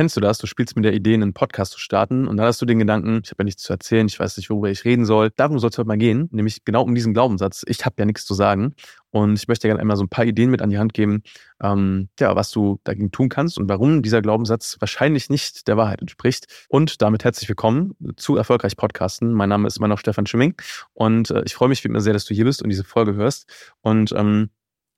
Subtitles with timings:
[0.00, 0.38] kennst du das?
[0.38, 3.20] Du spielst mit der Idee, einen Podcast zu starten und dann hast du den Gedanken,
[3.22, 5.30] ich habe ja nichts zu erzählen, ich weiß nicht, worüber ich reden soll.
[5.36, 8.24] Darum soll es heute mal gehen, nämlich genau um diesen Glaubenssatz, ich habe ja nichts
[8.24, 8.74] zu sagen.
[9.10, 11.22] Und ich möchte dir gerne einmal so ein paar Ideen mit an die Hand geben,
[11.62, 16.00] ähm, ja, was du dagegen tun kannst und warum dieser Glaubenssatz wahrscheinlich nicht der Wahrheit
[16.00, 16.46] entspricht.
[16.70, 19.34] Und damit herzlich willkommen zu Erfolgreich Podcasten.
[19.34, 20.54] Mein Name ist immer noch Stefan Schimming
[20.94, 23.16] und äh, ich freue mich wie immer sehr, dass du hier bist und diese Folge
[23.16, 23.50] hörst.
[23.82, 24.48] Und ähm,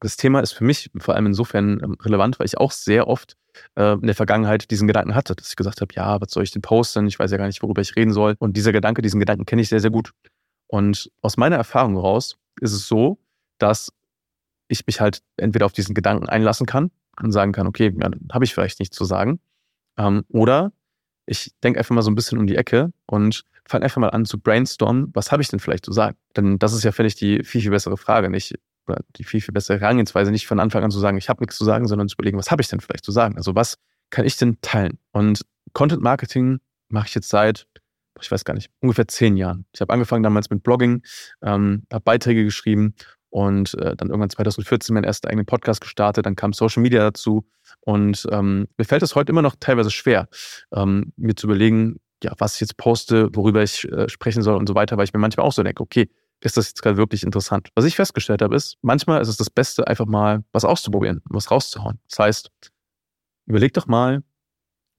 [0.00, 3.36] das Thema ist für mich vor allem insofern ähm, relevant, weil ich auch sehr oft
[3.76, 6.50] äh, in der Vergangenheit diesen Gedanken hatte, dass ich gesagt habe, ja, was soll ich
[6.50, 7.06] denn posten?
[7.06, 8.36] Ich weiß ja gar nicht, worüber ich reden soll.
[8.38, 10.12] Und dieser Gedanke, diesen Gedanken kenne ich sehr, sehr gut.
[10.66, 13.18] Und aus meiner Erfahrung heraus ist es so,
[13.58, 13.92] dass
[14.68, 18.28] ich mich halt entweder auf diesen Gedanken einlassen kann und sagen kann, okay, ja, dann
[18.32, 19.40] habe ich vielleicht nichts zu sagen.
[19.96, 20.72] Ähm, oder
[21.26, 24.24] ich denke einfach mal so ein bisschen um die Ecke und fange einfach mal an
[24.24, 26.16] zu brainstormen, was habe ich denn vielleicht zu sagen?
[26.36, 28.28] Denn das ist ja, finde ich, die viel, viel bessere Frage.
[28.28, 28.54] Nicht,
[29.16, 31.64] die viel, viel bessere Herangehensweise, nicht von Anfang an zu sagen, ich habe nichts zu
[31.64, 33.36] sagen, sondern zu überlegen, was habe ich denn vielleicht zu sagen?
[33.36, 33.78] Also was
[34.10, 34.98] kann ich denn teilen?
[35.12, 37.66] Und Content Marketing mache ich jetzt seit,
[38.20, 39.66] ich weiß gar nicht, ungefähr zehn Jahren.
[39.72, 41.02] Ich habe angefangen damals mit Blogging,
[41.42, 42.94] ähm, habe Beiträge geschrieben
[43.30, 47.44] und äh, dann irgendwann 2014 meinen ersten eigenen Podcast gestartet, dann kam Social Media dazu
[47.80, 50.28] und ähm, mir fällt es heute immer noch teilweise schwer,
[50.72, 54.68] ähm, mir zu überlegen, ja, was ich jetzt poste, worüber ich äh, sprechen soll und
[54.68, 56.08] so weiter, weil ich mir manchmal auch so denke, okay,
[56.44, 57.70] ist das jetzt gerade wirklich interessant?
[57.74, 61.50] Was ich festgestellt habe, ist, manchmal ist es das Beste, einfach mal was auszuprobieren, was
[61.50, 61.98] rauszuhauen.
[62.08, 62.50] Das heißt,
[63.46, 64.22] überleg doch mal,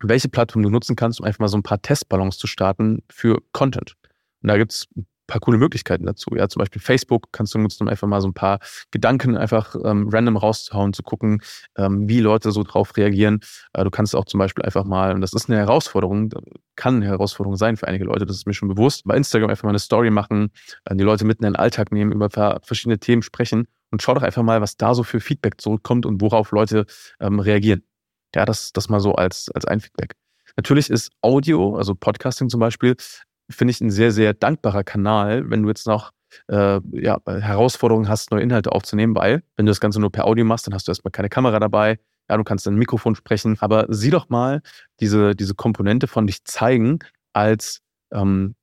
[0.00, 3.42] welche Plattform du nutzen kannst, um einfach mal so ein paar Testballons zu starten für
[3.52, 3.94] Content.
[4.42, 4.88] Und da gibt es
[5.34, 6.30] paar coole Möglichkeiten dazu.
[6.36, 8.60] Ja, zum Beispiel Facebook kannst du nutzen, um einfach mal so ein paar
[8.92, 11.42] Gedanken einfach ähm, random rauszuhauen, zu gucken,
[11.76, 13.40] ähm, wie Leute so drauf reagieren.
[13.72, 16.30] Äh, du kannst auch zum Beispiel einfach mal, und das ist eine Herausforderung,
[16.76, 19.64] kann eine Herausforderung sein für einige Leute, das ist mir schon bewusst, bei Instagram einfach
[19.64, 20.50] mal eine Story machen,
[20.84, 22.30] äh, die Leute mitten in den Alltag nehmen, über
[22.62, 26.20] verschiedene Themen sprechen und schau doch einfach mal, was da so für Feedback zurückkommt und
[26.20, 26.86] worauf Leute
[27.18, 27.82] ähm, reagieren.
[28.36, 30.14] Ja, das, das mal so als, als ein Feedback.
[30.56, 32.94] Natürlich ist Audio, also Podcasting zum Beispiel,
[33.50, 36.12] finde ich, ein sehr, sehr dankbarer Kanal, wenn du jetzt noch
[36.48, 40.44] äh, ja, Herausforderungen hast, neue Inhalte aufzunehmen, weil wenn du das Ganze nur per Audio
[40.44, 41.98] machst, dann hast du erstmal keine Kamera dabei.
[42.28, 44.62] Ja, du kannst ein Mikrofon sprechen, aber sieh doch mal
[45.00, 47.00] diese, diese Komponente von dich zeigen
[47.34, 47.80] als,
[48.12, 48.54] ähm,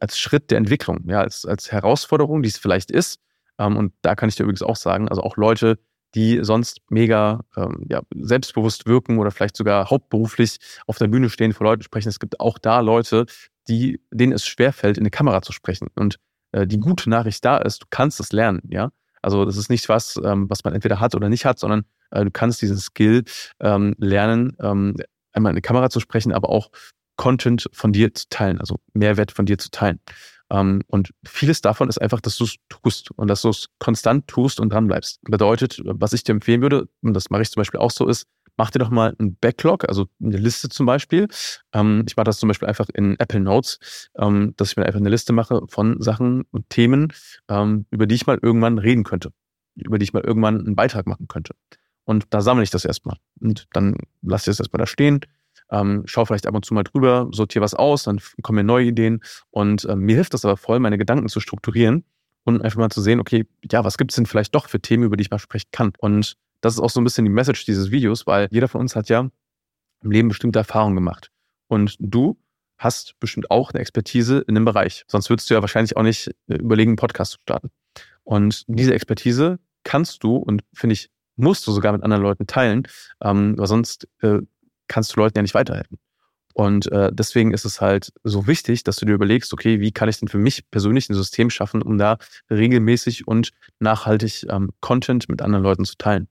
[0.00, 3.18] als Schritt der Entwicklung, ja, als, als Herausforderung, die es vielleicht ist.
[3.58, 5.78] Ähm, und da kann ich dir übrigens auch sagen, also auch Leute,
[6.14, 11.52] die sonst mega ähm, ja, selbstbewusst wirken oder vielleicht sogar hauptberuflich auf der Bühne stehen,
[11.52, 12.08] vor Leuten sprechen.
[12.08, 13.26] Es gibt auch da Leute,
[13.68, 15.88] die, denen es schwerfällt, in eine Kamera zu sprechen.
[15.94, 16.18] Und
[16.52, 18.90] äh, die gute Nachricht da ist, du kannst es lernen, ja.
[19.20, 22.24] Also das ist nicht was, ähm, was man entweder hat oder nicht hat, sondern äh,
[22.24, 23.24] du kannst diesen Skill
[23.60, 24.94] ähm, lernen, ähm,
[25.32, 26.70] einmal in eine Kamera zu sprechen, aber auch
[27.16, 30.00] Content von dir zu teilen, also Mehrwert von dir zu teilen.
[30.50, 34.26] Ähm, und vieles davon ist einfach, dass du es tust und dass du es konstant
[34.28, 35.20] tust und dran bleibst.
[35.22, 38.26] Bedeutet, was ich dir empfehlen würde, und das mache ich zum Beispiel auch so, ist,
[38.56, 41.28] mach dir doch mal einen Backlog, also eine Liste zum Beispiel.
[41.72, 45.00] Ähm, ich mache das zum Beispiel einfach in Apple Notes, ähm, dass ich mir einfach
[45.00, 47.12] eine Liste mache von Sachen und Themen,
[47.48, 49.32] über die ich mal irgendwann reden könnte,
[49.76, 51.54] über die ich mal irgendwann einen Beitrag machen könnte.
[52.04, 53.18] Und da sammle ich das erstmal.
[53.38, 55.20] Und dann lasse ich das erstmal da stehen,
[55.70, 58.86] ähm, schau vielleicht ab und zu mal drüber, sortiere was aus, dann kommen mir neue
[58.86, 59.22] Ideen.
[59.50, 62.04] Und ähm, mir hilft das aber voll, meine Gedanken zu strukturieren
[62.44, 65.04] und einfach mal zu sehen, okay, ja, was gibt es denn vielleicht doch für Themen,
[65.04, 65.92] über die ich mal sprechen kann?
[65.98, 68.96] Und das ist auch so ein bisschen die Message dieses Videos, weil jeder von uns
[68.96, 69.28] hat ja
[70.02, 71.30] im Leben bestimmte Erfahrungen gemacht.
[71.68, 72.38] Und du
[72.78, 75.04] hast bestimmt auch eine Expertise in dem Bereich.
[75.08, 77.70] Sonst würdest du ja wahrscheinlich auch nicht äh, überlegen, einen Podcast zu starten.
[78.24, 82.86] Und diese Expertise kannst du und finde ich, musst du sogar mit anderen Leuten teilen,
[83.22, 84.38] ähm, weil sonst äh,
[84.88, 85.98] kannst du Leuten ja nicht weiterhelfen.
[86.54, 90.08] Und äh, deswegen ist es halt so wichtig, dass du dir überlegst, okay, wie kann
[90.08, 92.18] ich denn für mich persönlich ein System schaffen, um da
[92.50, 96.26] regelmäßig und nachhaltig ähm, Content mit anderen Leuten zu teilen.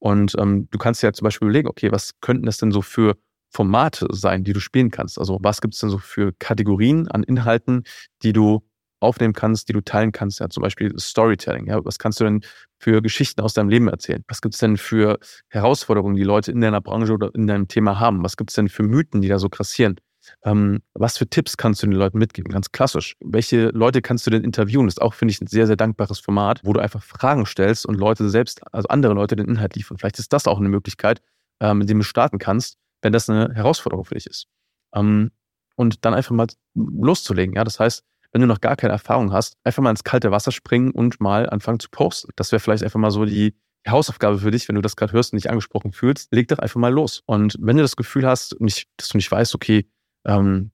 [0.00, 2.82] Und ähm, du kannst dir ja zum Beispiel überlegen, okay, was könnten das denn so
[2.82, 3.16] für
[3.50, 5.16] Formate sein, die du spielen kannst?
[5.16, 7.84] Also was gibt es denn so für Kategorien an Inhalten,
[8.24, 8.64] die du
[9.02, 10.40] aufnehmen kannst, die du teilen kannst?
[10.40, 11.66] Ja, zum Beispiel Storytelling.
[11.66, 12.42] Ja, was kannst du denn
[12.78, 14.24] für Geschichten aus deinem Leben erzählen?
[14.28, 15.18] Was gibt es denn für
[15.48, 18.22] Herausforderungen, die Leute in deiner Branche oder in deinem Thema haben?
[18.24, 19.96] Was gibt es denn für Mythen, die da so krassieren?
[20.44, 22.52] Ähm, was für Tipps kannst du den Leuten mitgeben?
[22.52, 23.16] Ganz klassisch.
[23.20, 24.86] Welche Leute kannst du denn interviewen?
[24.86, 27.86] Das ist auch, finde ich, ein sehr, sehr dankbares Format, wo du einfach Fragen stellst
[27.86, 29.98] und Leute selbst, also andere Leute den Inhalt liefern.
[29.98, 31.20] Vielleicht ist das auch eine Möglichkeit,
[31.60, 34.46] ähm, mit dem du starten kannst, wenn das eine Herausforderung für dich ist.
[34.94, 35.30] Ähm,
[35.76, 37.54] und dann einfach mal loszulegen.
[37.56, 40.52] Ja, das heißt, wenn du noch gar keine Erfahrung hast, einfach mal ins kalte Wasser
[40.52, 42.32] springen und mal anfangen zu posten.
[42.36, 43.54] Das wäre vielleicht einfach mal so die,
[43.88, 46.78] Hausaufgabe für dich, wenn du das gerade hörst und dich angesprochen fühlst, leg doch einfach
[46.78, 47.22] mal los.
[47.26, 49.88] Und wenn du das Gefühl hast, nicht, dass du nicht weißt, okay,
[50.24, 50.70] ähm,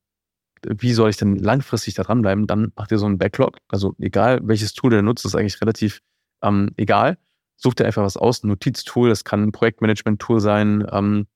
[0.67, 3.59] wie soll ich denn langfristig da dranbleiben, dann mach dir so einen Backlog.
[3.69, 6.01] Also egal, welches Tool du nutzt, ist eigentlich relativ
[6.43, 7.17] ähm, egal.
[7.57, 11.27] Such dir einfach was aus, ein Notiztool, das kann ein Projektmanagement-Tool sein, ähm,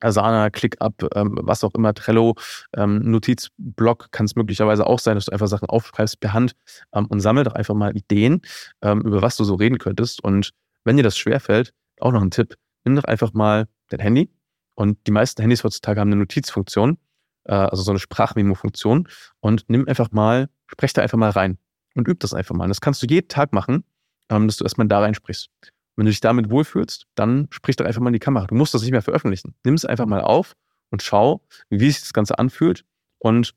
[0.00, 2.34] Asana, ClickUp, ähm, was auch immer, Trello,
[2.76, 6.52] ähm, Notizblock kann es möglicherweise auch sein, dass du einfach Sachen aufschreibst per Hand
[6.94, 8.42] ähm, und sammel doch einfach mal Ideen,
[8.82, 10.22] ähm, über was du so reden könntest.
[10.22, 10.50] Und
[10.84, 12.54] wenn dir das schwerfällt, auch noch ein Tipp,
[12.84, 14.30] nimm doch einfach mal dein Handy
[14.74, 16.98] und die meisten Handys heutzutage haben eine Notizfunktion,
[17.44, 19.08] äh, also so eine Sprachmemo-Funktion
[19.40, 21.58] und nimm einfach mal, sprech da einfach mal rein
[21.94, 22.64] und üb das einfach mal.
[22.64, 23.84] Und das kannst du jeden Tag machen,
[24.30, 25.50] ähm, dass du erstmal da reinsprichst.
[25.96, 28.46] Wenn du dich damit wohlfühlst, dann sprich doch einfach mal in die Kamera.
[28.46, 29.54] Du musst das nicht mehr veröffentlichen.
[29.64, 30.54] Nimm es einfach mal auf
[30.90, 32.84] und schau, wie sich das Ganze anfühlt
[33.18, 33.54] und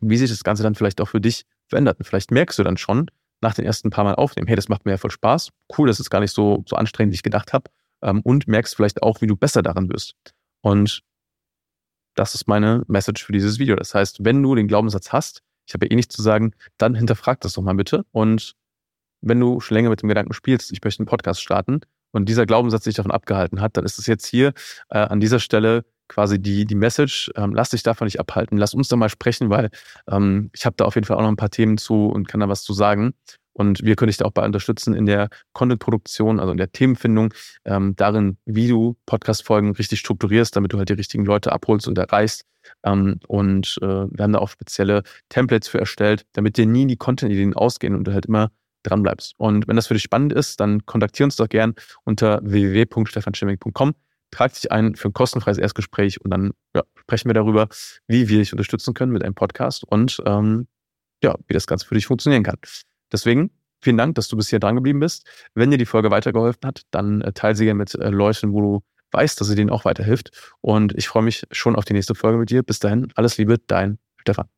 [0.00, 1.98] wie sich das Ganze dann vielleicht auch für dich verändert.
[1.98, 4.84] Und vielleicht merkst du dann schon nach den ersten paar Mal aufnehmen, hey, das macht
[4.84, 5.50] mir ja voll Spaß.
[5.76, 7.70] Cool, das ist gar nicht so, so anstrengend, wie ich gedacht habe.
[8.02, 10.14] Ähm, und merkst vielleicht auch, wie du besser daran wirst.
[10.60, 11.02] Und
[12.14, 13.76] das ist meine Message für dieses Video.
[13.76, 16.94] Das heißt, wenn du den Glaubenssatz hast, ich habe ja eh nichts zu sagen, dann
[16.94, 18.56] hinterfrag das doch mal bitte und
[19.20, 21.80] wenn du schon länger mit dem Gedanken spielst, ich möchte einen Podcast starten
[22.12, 24.52] und dieser Glaubenssatz dich davon abgehalten hat, dann ist es jetzt hier
[24.90, 28.74] äh, an dieser Stelle quasi die, die Message, ähm, lass dich davon nicht abhalten, lass
[28.74, 29.70] uns da mal sprechen, weil
[30.10, 32.40] ähm, ich habe da auf jeden Fall auch noch ein paar Themen zu und kann
[32.40, 33.14] da was zu sagen.
[33.52, 37.34] Und wir können dich da auch bei unterstützen in der Content-Produktion, also in der Themenfindung,
[37.64, 41.98] ähm, darin, wie du Podcast-Folgen richtig strukturierst, damit du halt die richtigen Leute abholst und
[41.98, 42.44] erreichst.
[42.84, 46.96] Ähm, und äh, wir haben da auch spezielle Templates für erstellt, damit dir nie die
[46.96, 48.50] Content-Ideen ausgehen und du halt immer
[48.82, 49.34] dran bleibst.
[49.38, 53.94] Und wenn das für dich spannend ist, dann kontaktiere uns doch gern unter www.stefanschimming.com.
[54.30, 57.68] Trag dich ein für ein kostenfreies Erstgespräch und dann ja, sprechen wir darüber,
[58.06, 60.68] wie wir dich unterstützen können mit einem Podcast und ähm,
[61.22, 62.56] ja, wie das Ganze für dich funktionieren kann.
[63.10, 65.26] Deswegen vielen Dank, dass du bis hier dran geblieben bist.
[65.54, 68.60] Wenn dir die Folge weitergeholfen hat, dann äh, teile sie gerne mit äh, Leuten, wo
[68.60, 68.82] du
[69.12, 70.30] weißt, dass sie denen auch weiterhilft.
[70.60, 72.62] Und ich freue mich schon auf die nächste Folge mit dir.
[72.62, 74.48] Bis dahin, alles Liebe, dein Stefan.